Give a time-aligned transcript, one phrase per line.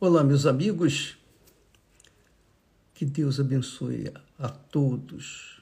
[0.00, 1.18] Olá, meus amigos.
[2.94, 5.60] Que Deus abençoe a todos.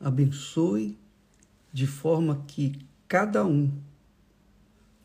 [0.00, 0.98] Abençoe
[1.70, 3.70] de forma que cada um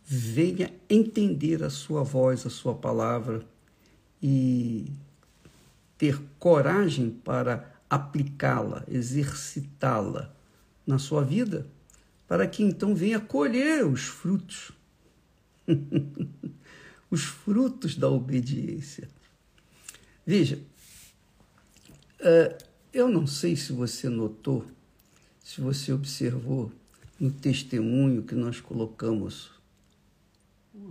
[0.06, 3.46] venha entender a sua voz, a sua palavra
[4.24, 4.90] e
[5.98, 10.34] ter coragem para aplicá-la, exercitá-la
[10.88, 11.68] na sua vida,
[12.30, 14.72] para que então venha colher os frutos.
[17.16, 19.08] os frutos da obediência.
[20.26, 20.60] Veja,
[22.20, 22.58] eh,
[22.92, 24.66] eu não sei se você notou,
[25.42, 26.74] se você observou
[27.18, 29.50] no testemunho que nós colocamos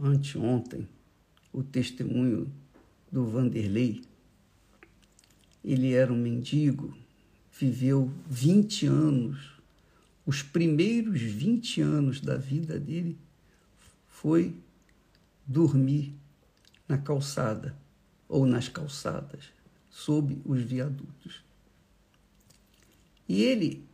[0.02, 0.88] anteontem,
[1.52, 2.50] o testemunho
[3.12, 4.02] do Vanderlei.
[5.62, 6.96] Ele era um mendigo,
[7.52, 9.52] viveu 20 anos.
[10.24, 13.18] Os primeiros 20 anos da vida dele
[14.08, 14.63] foi
[15.46, 16.14] dormir
[16.88, 17.76] na calçada
[18.28, 19.52] ou nas calçadas,
[19.90, 21.44] sob os viadutos.
[23.28, 23.86] E ele,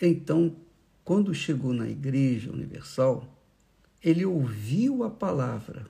[0.00, 0.56] então,
[1.04, 3.28] quando chegou na Igreja Universal,
[4.02, 5.86] ele ouviu a palavra.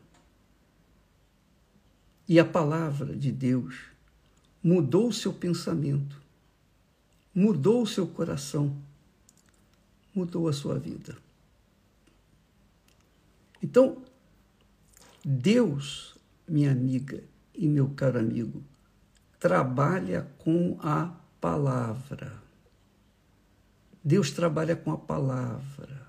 [2.29, 3.85] E a palavra de Deus
[4.63, 6.21] mudou seu pensamento,
[7.35, 8.75] mudou o seu coração,
[10.15, 11.17] mudou a sua vida.
[13.63, 14.03] Então,
[15.25, 16.15] Deus,
[16.47, 18.63] minha amiga e meu caro amigo,
[19.41, 22.43] trabalha com a palavra.
[24.03, 26.07] Deus trabalha com a palavra.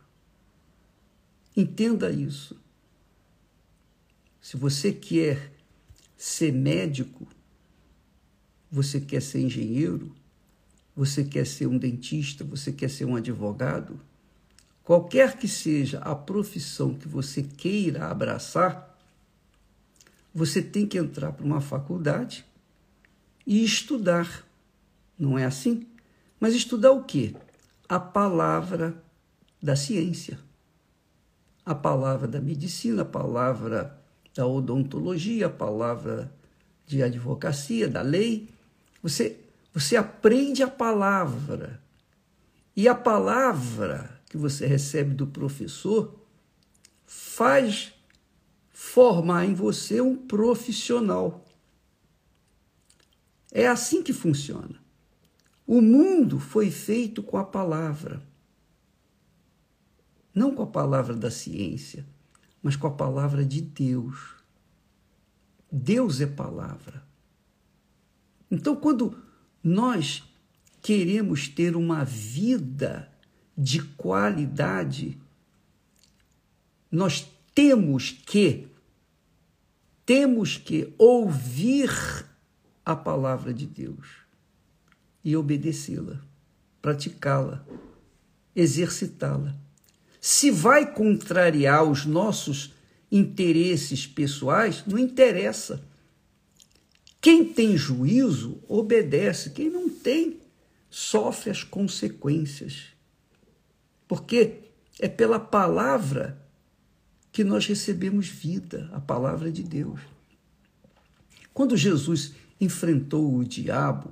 [1.56, 2.60] Entenda isso.
[4.42, 5.54] Se você quer
[6.18, 7.26] ser médico,
[8.70, 10.14] você quer ser engenheiro,
[10.94, 14.00] você quer ser um dentista, você quer ser um advogado,
[14.84, 18.95] qualquer que seja a profissão que você queira abraçar,
[20.36, 22.46] você tem que entrar para uma faculdade
[23.48, 24.46] e estudar.
[25.18, 25.88] Não é assim?
[26.38, 27.34] Mas estudar o quê?
[27.88, 29.02] A palavra
[29.64, 30.38] da ciência,
[31.66, 33.98] a palavra da medicina, a palavra
[34.36, 36.30] da odontologia, a palavra
[36.86, 38.50] de advocacia, da lei.
[39.02, 39.40] Você,
[39.74, 41.82] você aprende a palavra.
[42.76, 46.14] E a palavra que você recebe do professor
[47.06, 47.95] faz
[48.96, 51.44] formar em você um profissional.
[53.52, 54.82] É assim que funciona.
[55.68, 58.26] O mundo foi feito com a palavra.
[60.34, 62.08] Não com a palavra da ciência,
[62.64, 64.18] mas com a palavra de Deus.
[65.70, 67.04] Deus é palavra.
[68.50, 69.22] Então, quando
[69.62, 70.24] nós
[70.82, 73.12] queremos ter uma vida
[73.58, 75.20] de qualidade,
[76.90, 78.74] nós temos que
[80.06, 81.90] temos que ouvir
[82.86, 84.08] a palavra de Deus
[85.24, 86.22] e obedecê-la,
[86.82, 87.66] praticá-la,
[88.56, 89.56] exercitá-la.
[90.22, 92.74] Se vai contrariar os nossos
[93.12, 95.84] interesses pessoais, não interessa.
[97.20, 100.40] Quem tem juízo obedece, quem não tem
[100.90, 102.86] sofre as consequências.
[104.08, 104.60] Porque
[105.00, 106.45] é pela palavra
[107.36, 110.00] que nós recebemos vida, a palavra de Deus.
[111.54, 112.32] Quando Jesus
[112.62, 114.10] enfrentou o diabo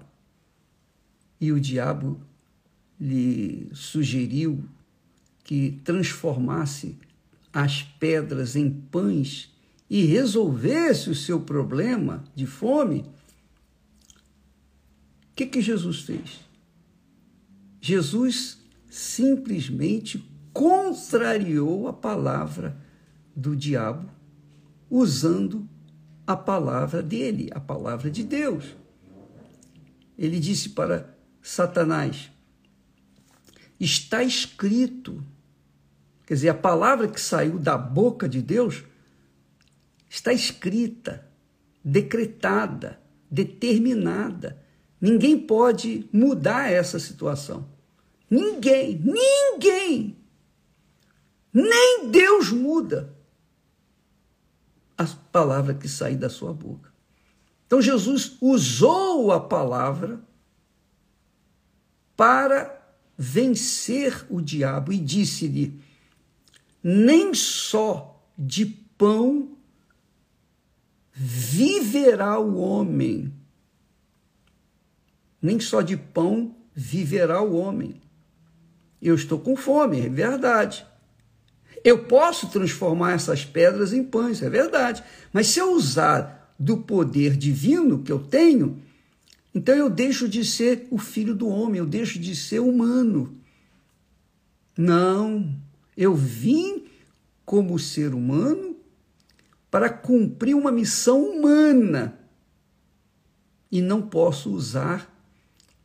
[1.40, 2.20] e o diabo
[3.00, 4.66] lhe sugeriu
[5.42, 6.98] que transformasse
[7.54, 9.50] as pedras em pães
[9.90, 13.06] e resolvesse o seu problema de fome,
[15.32, 16.42] o que, que Jesus fez?
[17.80, 18.58] Jesus
[18.90, 22.83] simplesmente contrariou a palavra
[23.36, 24.10] do diabo
[24.90, 25.68] usando
[26.26, 28.76] a palavra dele, a palavra de Deus.
[30.18, 32.32] Ele disse para Satanás:
[33.80, 35.24] está escrito.
[36.26, 38.84] Quer dizer, a palavra que saiu da boca de Deus
[40.10, 41.28] está escrita,
[41.84, 44.64] decretada, determinada.
[45.02, 47.68] Ninguém pode mudar essa situação.
[48.30, 50.18] Ninguém, ninguém.
[51.52, 53.13] Nem Deus muda
[54.98, 56.92] a palavra que sai da sua boca.
[57.66, 60.20] Então Jesus usou a palavra
[62.16, 62.80] para
[63.18, 65.82] vencer o diabo e disse-lhe:
[66.84, 69.58] Nem só de pão
[71.12, 73.34] viverá o homem,
[75.42, 78.02] nem só de pão viverá o homem.
[79.02, 80.86] Eu estou com fome, é verdade.
[81.84, 85.04] Eu posso transformar essas pedras em pães, é verdade.
[85.32, 88.82] Mas se eu usar do poder divino que eu tenho,
[89.54, 93.38] então eu deixo de ser o filho do homem, eu deixo de ser humano.
[94.78, 95.54] Não,
[95.96, 96.86] eu vim
[97.46, 98.76] como ser humano
[99.70, 102.18] para cumprir uma missão humana
[103.72, 105.12] e não posso usar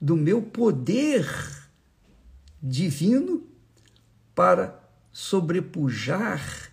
[0.01, 1.27] do meu poder
[2.63, 3.43] divino
[4.35, 4.78] para
[5.19, 6.71] sobrepujar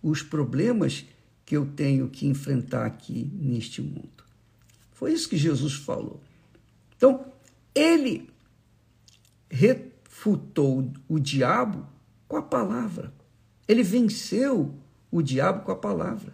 [0.00, 1.04] os problemas
[1.44, 4.22] que eu tenho que enfrentar aqui neste mundo.
[4.92, 6.22] Foi isso que Jesus falou.
[6.96, 7.32] Então,
[7.74, 8.30] ele
[9.50, 11.84] refutou o diabo
[12.28, 13.12] com a palavra.
[13.66, 14.72] Ele venceu
[15.10, 16.32] o diabo com a palavra.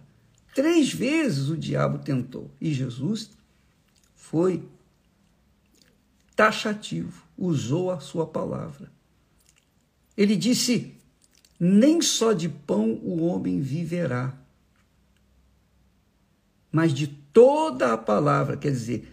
[0.53, 3.31] Três vezes o diabo tentou e Jesus
[4.15, 4.63] foi
[6.35, 8.91] taxativo, usou a sua palavra.
[10.15, 10.95] Ele disse:
[11.59, 14.33] Nem só de pão o homem viverá,
[16.71, 19.09] mas de toda a palavra, quer dizer,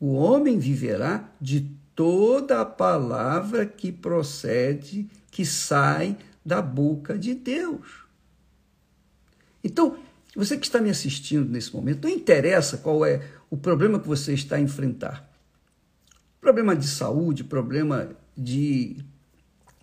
[0.00, 8.04] o homem viverá de toda a palavra que procede, que sai da boca de Deus.
[9.62, 9.98] Então,
[10.34, 14.32] você que está me assistindo nesse momento, não interessa qual é o problema que você
[14.32, 15.28] está a enfrentar.
[16.40, 18.96] Problema de saúde, problema de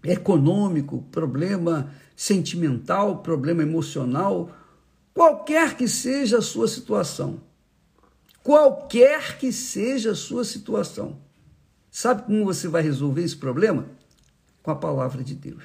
[0.05, 4.51] econômico, problema sentimental, problema emocional,
[5.13, 7.41] qualquer que seja a sua situação.
[8.43, 11.17] Qualquer que seja a sua situação.
[11.89, 13.85] Sabe como você vai resolver esse problema?
[14.61, 15.63] Com a palavra de Deus.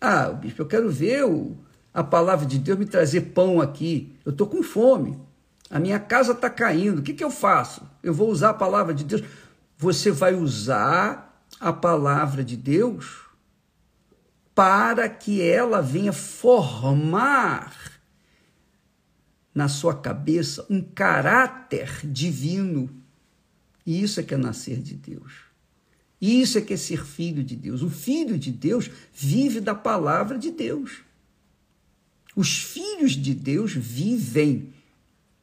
[0.00, 1.56] Ah, bispo, eu quero ver o,
[1.92, 4.16] a palavra de Deus me trazer pão aqui.
[4.24, 5.18] Eu estou com fome.
[5.68, 7.00] A minha casa está caindo.
[7.00, 7.82] O que, que eu faço?
[8.02, 9.22] Eu vou usar a palavra de Deus.
[9.76, 11.27] Você vai usar
[11.60, 13.28] a palavra de Deus
[14.54, 17.98] para que ela venha formar
[19.54, 22.90] na sua cabeça um caráter divino.
[23.86, 25.32] E isso é que é nascer de Deus.
[26.20, 27.82] Isso é que é ser filho de Deus.
[27.82, 31.02] O filho de Deus vive da palavra de Deus.
[32.34, 34.72] Os filhos de Deus vivem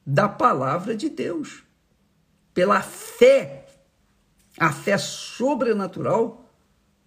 [0.06, 1.63] da palavra de Deus,
[2.53, 3.64] pela fé,
[4.57, 6.46] a fé sobrenatural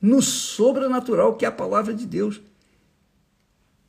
[0.01, 2.41] no sobrenatural que é a palavra de Deus,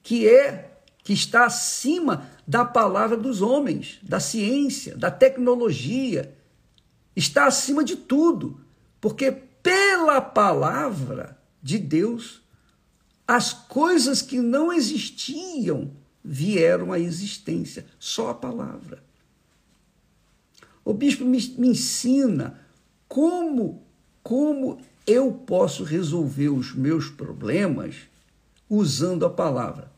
[0.01, 6.35] que é que está acima da palavra dos homens, da ciência, da tecnologia,
[7.15, 8.59] está acima de tudo,
[8.99, 12.41] porque pela palavra de Deus
[13.27, 15.91] as coisas que não existiam
[16.23, 19.03] vieram à existência, só a palavra.
[20.83, 22.59] O bispo me, me ensina
[23.09, 23.83] como,
[24.21, 27.95] como eu posso resolver os meus problemas
[28.69, 29.91] usando a palavra.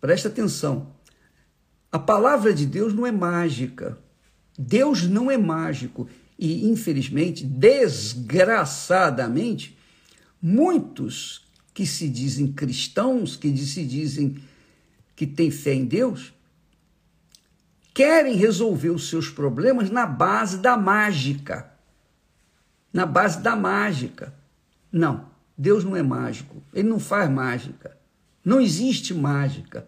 [0.00, 0.92] Presta atenção.
[1.90, 3.98] A palavra de Deus não é mágica.
[4.56, 6.08] Deus não é mágico.
[6.38, 9.76] E, infelizmente, desgraçadamente,
[10.40, 14.36] muitos que se dizem cristãos, que se dizem
[15.16, 16.32] que têm fé em Deus,
[17.92, 21.76] querem resolver os seus problemas na base da mágica.
[22.92, 24.34] Na base da mágica.
[24.90, 26.62] Não, Deus não é mágico.
[26.72, 27.96] Ele não faz mágica.
[28.44, 29.86] Não existe mágica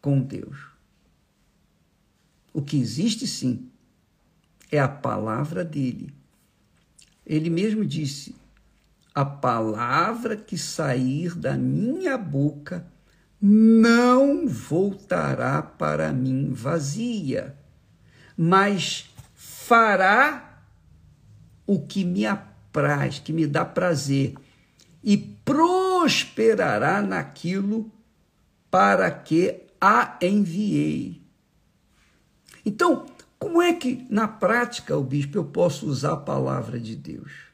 [0.00, 0.56] com Deus.
[2.52, 3.70] O que existe sim
[4.70, 6.14] é a palavra dele.
[7.26, 8.34] Ele mesmo disse:
[9.14, 12.86] a palavra que sair da minha boca
[13.40, 17.56] não voltará para mim vazia,
[18.36, 20.55] mas fará
[21.66, 24.34] o que me apraz, que me dá prazer,
[25.02, 27.90] e prosperará naquilo
[28.70, 31.22] para que a enviei.
[32.64, 33.06] Então,
[33.38, 37.46] como é que na prática, o bispo, eu posso usar a palavra de Deus?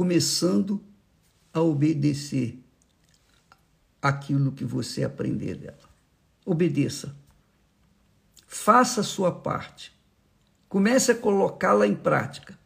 [0.00, 0.82] começando
[1.52, 2.58] a obedecer
[4.00, 5.90] aquilo que você aprender dela.
[6.42, 7.14] Obedeça.
[8.46, 9.92] Faça a sua parte.
[10.70, 12.56] Comece a colocá-la em prática.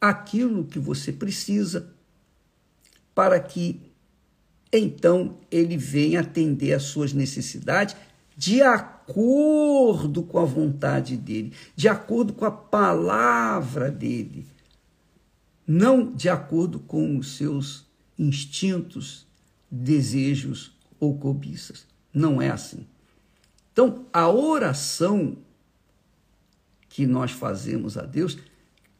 [0.01, 1.93] aquilo que você precisa
[3.13, 3.79] para que
[4.73, 7.95] então ele venha atender às suas necessidades
[8.35, 14.47] de acordo com a vontade dele, de acordo com a palavra dele,
[15.67, 17.88] não de acordo com os seus
[18.19, 19.25] instintos,
[19.71, 21.87] desejos ou cobiças.
[22.13, 22.85] Não é assim.
[23.71, 25.37] Então, a oração
[26.89, 28.37] que nós fazemos a Deus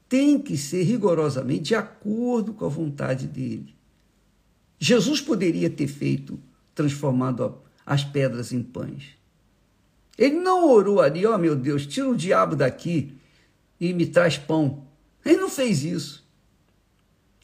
[0.08, 3.76] tem que ser rigorosamente de acordo com a vontade dele.
[4.80, 6.40] Jesus poderia ter feito,
[6.74, 9.18] transformado as pedras em pães.
[10.18, 13.14] Ele não orou ali, ó oh, meu Deus, tira o diabo daqui
[13.80, 14.86] e me traz pão.
[15.26, 16.26] Ele não fez isso.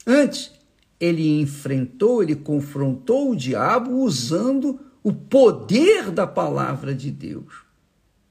[0.08, 0.52] Antes,
[1.00, 7.64] ele enfrentou, ele confrontou o diabo usando o poder da palavra de Deus.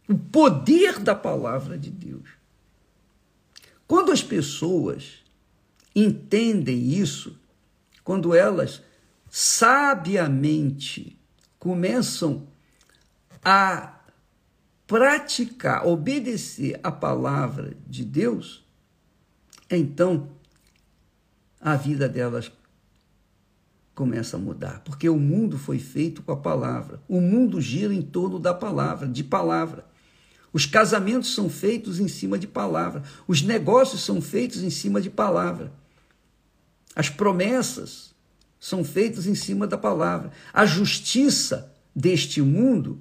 [0.08, 2.28] O poder da palavra de Deus.
[3.86, 5.22] Quando as pessoas
[5.94, 7.38] entendem isso,
[8.02, 8.82] quando elas
[9.30, 11.18] sabiamente
[11.58, 12.46] começam
[13.44, 14.00] a
[14.86, 18.64] praticar, obedecer a palavra de Deus,
[19.70, 20.28] então
[21.64, 22.52] a vida delas
[23.94, 27.00] começa a mudar, porque o mundo foi feito com a palavra.
[27.08, 29.86] O mundo gira em torno da palavra, de palavra.
[30.52, 33.02] Os casamentos são feitos em cima de palavra.
[33.26, 35.72] Os negócios são feitos em cima de palavra.
[36.94, 38.14] As promessas
[38.60, 40.32] são feitas em cima da palavra.
[40.52, 43.00] A justiça deste mundo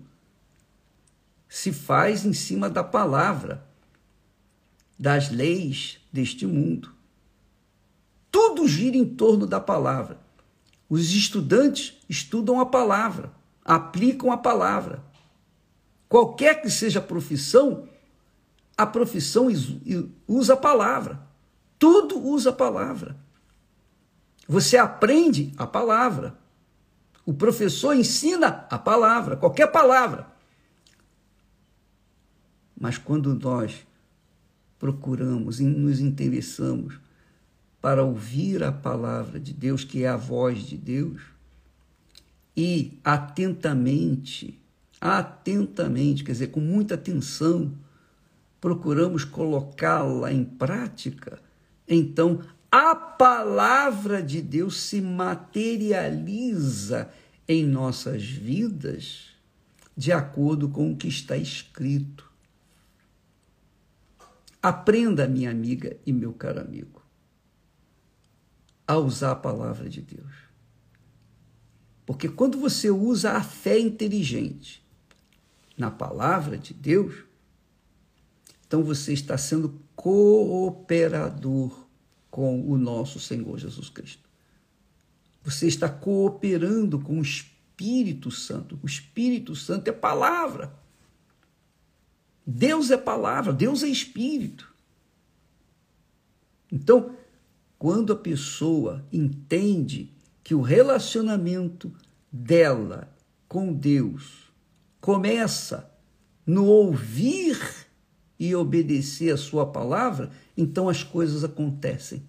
[1.50, 3.68] se faz em cima da palavra,
[4.98, 7.03] das leis deste mundo.
[8.34, 10.20] Tudo gira em torno da palavra.
[10.90, 13.32] Os estudantes estudam a palavra,
[13.64, 15.04] aplicam a palavra.
[16.10, 17.88] Qualquer que seja a profissão,
[18.76, 19.50] a profissão
[20.28, 21.22] usa a palavra.
[21.78, 23.16] Tudo usa a palavra.
[24.48, 26.36] Você aprende a palavra.
[27.24, 30.26] O professor ensina a palavra, qualquer palavra.
[32.76, 33.86] Mas quando nós
[34.80, 37.03] procuramos e nos interessamos
[37.84, 41.22] para ouvir a palavra de Deus, que é a voz de Deus,
[42.56, 44.58] e atentamente,
[45.02, 47.74] atentamente, quer dizer, com muita atenção,
[48.62, 51.42] procuramos colocá-la em prática,
[51.86, 52.40] então
[52.72, 57.10] a palavra de Deus se materializa
[57.46, 59.32] em nossas vidas
[59.94, 62.32] de acordo com o que está escrito.
[64.62, 67.03] Aprenda, minha amiga e meu caro amigo
[68.88, 70.34] a usar a palavra de Deus.
[72.06, 74.84] Porque quando você usa a fé inteligente
[75.78, 77.16] na palavra de Deus,
[78.68, 81.88] então você está sendo cooperador
[82.30, 84.28] com o nosso Senhor Jesus Cristo.
[85.44, 88.80] Você está cooperando com o Espírito Santo.
[88.82, 90.74] O Espírito Santo é palavra.
[92.46, 94.74] Deus é palavra, Deus é Espírito.
[96.72, 97.16] Então,
[97.84, 100.10] quando a pessoa entende
[100.42, 101.92] que o relacionamento
[102.32, 103.14] dela
[103.46, 104.50] com Deus
[105.02, 105.92] começa
[106.48, 107.60] no ouvir
[108.40, 112.24] e obedecer a sua palavra, então as coisas acontecem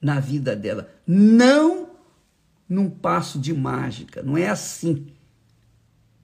[0.00, 0.88] na vida dela.
[1.04, 1.90] Não
[2.68, 5.08] num passo de mágica, não é assim.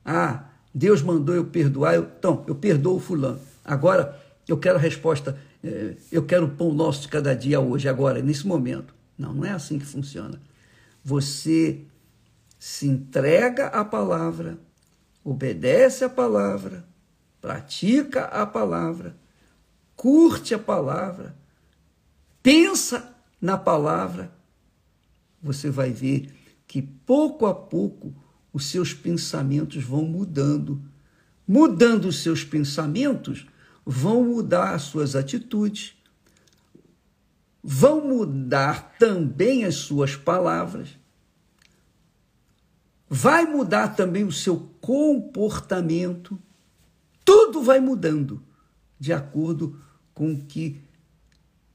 [0.04, 3.40] Ah, Deus mandou eu perdoar, eu, então eu perdoo o fulano.
[3.64, 4.16] Agora
[4.46, 5.36] eu quero a resposta
[6.12, 8.94] eu quero o pão nosso de cada dia hoje, agora, nesse momento.
[9.16, 10.40] Não, não é assim que funciona.
[11.04, 11.84] Você
[12.58, 14.58] se entrega à palavra,
[15.24, 16.84] obedece a palavra,
[17.40, 19.16] pratica a palavra,
[19.96, 21.36] curte a palavra,
[22.42, 24.32] pensa na palavra,
[25.40, 26.34] você vai ver
[26.66, 28.14] que pouco a pouco
[28.52, 30.82] os seus pensamentos vão mudando.
[31.46, 33.46] Mudando os seus pensamentos,
[33.90, 35.94] vão mudar as suas atitudes,
[37.64, 40.90] vão mudar também as suas palavras,
[43.08, 46.38] vai mudar também o seu comportamento.
[47.24, 48.42] Tudo vai mudando
[49.00, 49.80] de acordo
[50.12, 50.78] com o que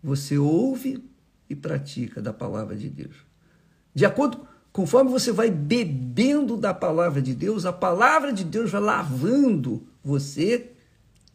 [0.03, 1.03] você ouve
[1.49, 3.15] e pratica da palavra de Deus.
[3.91, 8.81] De acordo conforme você vai bebendo da palavra de Deus, a palavra de Deus vai
[8.81, 10.72] lavando você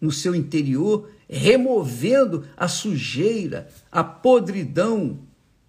[0.01, 5.19] no seu interior, removendo a sujeira, a podridão,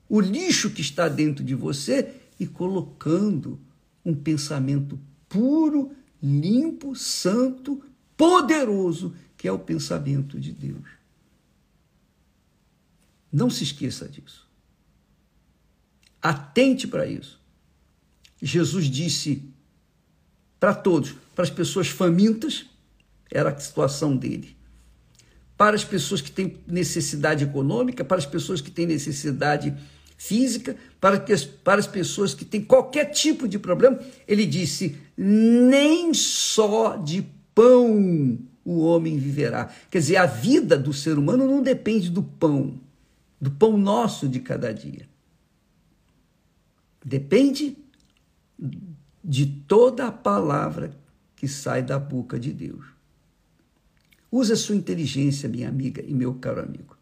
[0.07, 3.59] o lixo que está dentro de você e colocando
[4.05, 7.83] um pensamento puro, limpo, santo,
[8.15, 10.87] poderoso, que é o pensamento de Deus.
[13.31, 14.47] Não se esqueça disso.
[16.21, 17.39] Atente para isso.
[18.41, 19.43] Jesus disse
[20.59, 22.68] para todos, para as pessoas famintas,
[23.31, 24.55] era a situação dele.
[25.57, 29.75] Para as pessoas que têm necessidade econômica, para as pessoas que têm necessidade
[30.17, 36.13] física, para, que, para as pessoas que têm qualquer tipo de problema, ele disse: nem
[36.13, 39.69] só de pão o homem viverá.
[39.89, 42.79] Quer dizer, a vida do ser humano não depende do pão,
[43.39, 45.07] do pão nosso de cada dia.
[47.03, 47.77] Depende
[49.23, 50.91] de toda a palavra
[51.35, 52.85] que sai da boca de Deus.
[54.31, 56.95] Use a sua inteligência, minha amiga e meu caro amigo.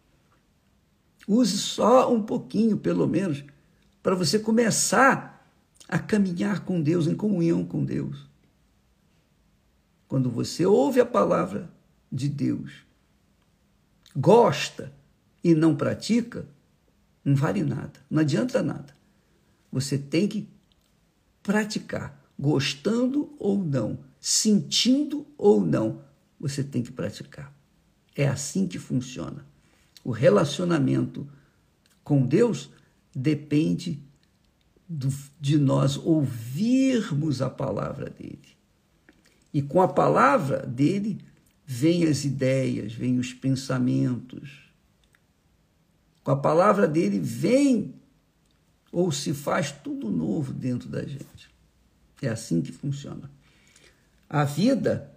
[1.28, 3.44] Use só um pouquinho, pelo menos,
[4.02, 5.46] para você começar
[5.88, 8.28] a caminhar com Deus, em comunhão com Deus.
[10.08, 11.70] Quando você ouve a palavra
[12.10, 12.72] de Deus,
[14.16, 14.94] gosta
[15.44, 16.48] e não pratica,
[17.24, 18.96] não vale nada, não adianta nada.
[19.70, 20.48] Você tem que
[21.44, 26.02] praticar, gostando ou não, sentindo ou não,
[26.40, 27.54] você tem que praticar.
[28.16, 29.46] É assim que funciona.
[30.04, 31.28] O relacionamento
[32.04, 32.70] com Deus
[33.14, 34.02] depende
[34.88, 38.58] do, de nós ouvirmos a palavra dele.
[39.54, 41.20] E com a palavra dele
[41.66, 44.72] vêm as ideias, vêm os pensamentos.
[46.24, 47.96] Com a palavra dele vem
[48.92, 51.50] ou se faz tudo novo dentro da gente.
[52.22, 53.30] É assim que funciona.
[54.30, 55.17] A vida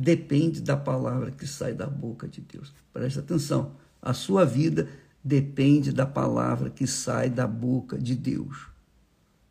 [0.00, 2.72] depende da palavra que sai da boca de Deus.
[2.92, 3.72] Preste atenção.
[4.00, 4.88] A sua vida
[5.22, 8.68] depende da palavra que sai da boca de Deus.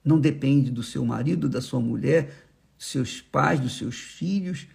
[0.04, 2.34] Não depende do seu marido, da sua mulher,
[2.78, 4.68] dos seus pais, dos seus filhos.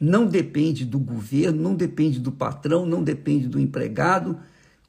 [0.00, 4.38] Não depende do governo, não depende do patrão, não depende do empregado.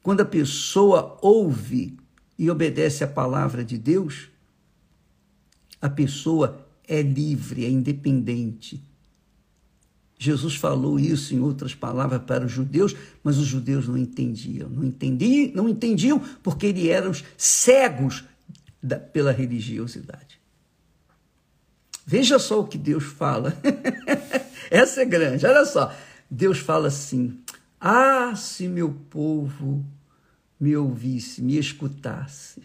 [0.04, 1.98] Quando a pessoa ouve
[2.38, 4.30] e obedece à palavra de Deus,
[5.82, 8.84] a pessoa é livre, é independente.
[10.18, 14.84] Jesus falou isso em outras palavras para os judeus, mas os judeus não entendiam, não
[14.84, 18.24] entendiam, não entendiam porque eles eram cegos
[18.82, 20.40] da, pela religiosidade.
[22.06, 23.56] Veja só o que Deus fala.
[24.72, 25.46] Essa é grande.
[25.46, 25.94] Olha só.
[26.32, 27.40] Deus fala assim:
[27.80, 29.86] Ah, se meu povo
[30.60, 32.64] me ouvisse, me escutasse.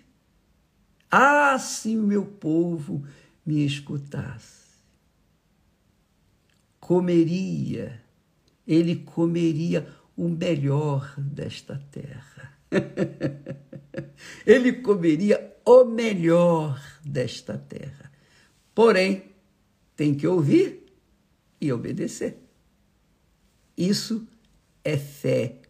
[1.11, 3.05] Ah, se o meu povo
[3.45, 4.62] me escutasse.
[6.93, 8.03] Comeria,
[8.69, 12.53] ele comeria o melhor desta terra.
[14.45, 18.13] ele comeria o melhor desta terra.
[18.75, 19.33] Porém,
[19.97, 20.85] tem que ouvir
[21.59, 22.37] e obedecer.
[23.75, 24.29] Isso
[24.85, 25.63] é fé,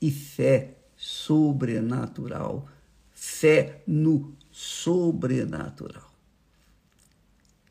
[0.00, 2.68] e fé sobrenatural.
[3.10, 6.14] Fé no sobrenatural.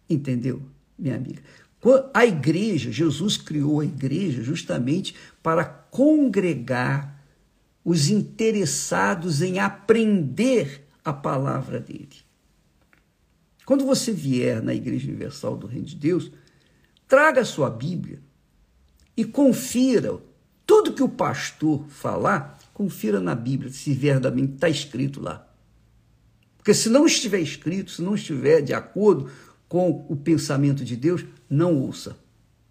[0.10, 0.62] Entendeu,
[1.00, 1.42] minha amiga?
[2.14, 7.24] A igreja, Jesus criou a igreja justamente para congregar
[7.84, 12.18] os interessados em aprender a palavra dele.
[13.66, 16.32] Quando você vier na Igreja Universal do Reino de Deus,
[17.08, 18.20] traga a sua Bíblia
[19.16, 20.18] e confira
[20.66, 25.48] tudo que o pastor falar confira na Bíblia se verdadeiramente está escrito lá.
[26.58, 29.32] Porque se não estiver escrito, se não estiver de acordo
[29.68, 32.18] com o pensamento de Deus, não ouça,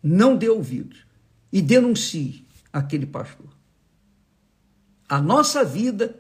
[0.03, 1.05] não dê ouvidos
[1.53, 3.49] e denuncie aquele pastor.
[5.09, 6.19] A nossa vida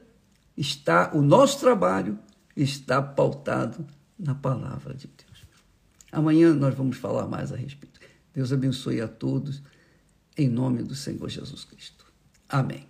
[0.57, 2.19] está, o nosso trabalho
[2.57, 3.87] está pautado
[4.19, 5.45] na palavra de Deus.
[6.12, 8.01] Amanhã nós vamos falar mais a respeito.
[8.33, 9.62] Deus abençoe a todos,
[10.37, 12.07] em nome do Senhor Jesus Cristo.
[12.49, 12.87] Amém.